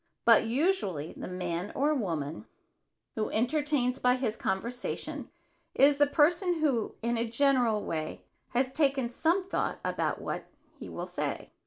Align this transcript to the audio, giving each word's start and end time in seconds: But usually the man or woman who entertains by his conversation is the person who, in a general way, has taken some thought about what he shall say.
But 0.25 0.45
usually 0.47 1.13
the 1.15 1.27
man 1.27 1.71
or 1.75 1.93
woman 1.93 2.47
who 3.13 3.29
entertains 3.29 3.99
by 3.99 4.15
his 4.15 4.35
conversation 4.35 5.29
is 5.75 5.97
the 5.97 6.07
person 6.07 6.55
who, 6.55 6.95
in 7.03 7.19
a 7.19 7.29
general 7.29 7.83
way, 7.85 8.23
has 8.47 8.71
taken 8.71 9.09
some 9.11 9.47
thought 9.47 9.79
about 9.85 10.19
what 10.19 10.45
he 10.79 10.87
shall 10.87 11.05
say. 11.05 11.51